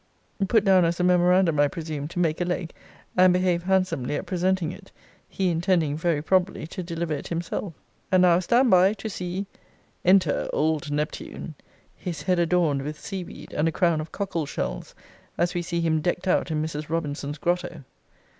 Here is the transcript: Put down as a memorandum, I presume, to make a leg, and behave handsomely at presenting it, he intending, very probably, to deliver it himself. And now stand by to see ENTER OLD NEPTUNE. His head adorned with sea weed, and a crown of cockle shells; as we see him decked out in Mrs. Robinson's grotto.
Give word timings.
Put 0.47 0.63
down 0.65 0.83
as 0.83 0.99
a 0.99 1.03
memorandum, 1.03 1.59
I 1.59 1.67
presume, 1.67 2.07
to 2.07 2.17
make 2.17 2.41
a 2.41 2.43
leg, 2.43 2.73
and 3.15 3.31
behave 3.31 3.61
handsomely 3.61 4.15
at 4.15 4.25
presenting 4.25 4.71
it, 4.71 4.91
he 5.29 5.51
intending, 5.51 5.95
very 5.95 6.23
probably, 6.23 6.65
to 6.65 6.81
deliver 6.81 7.13
it 7.13 7.27
himself. 7.27 7.75
And 8.11 8.23
now 8.23 8.39
stand 8.39 8.71
by 8.71 8.93
to 8.93 9.09
see 9.11 9.45
ENTER 10.03 10.49
OLD 10.53 10.89
NEPTUNE. 10.89 11.53
His 11.95 12.23
head 12.23 12.39
adorned 12.39 12.81
with 12.81 12.99
sea 12.99 13.23
weed, 13.23 13.53
and 13.53 13.67
a 13.67 13.71
crown 13.71 14.01
of 14.01 14.11
cockle 14.11 14.47
shells; 14.47 14.95
as 15.37 15.53
we 15.53 15.61
see 15.61 15.81
him 15.81 16.01
decked 16.01 16.27
out 16.27 16.49
in 16.49 16.63
Mrs. 16.63 16.89
Robinson's 16.89 17.37
grotto. 17.37 17.83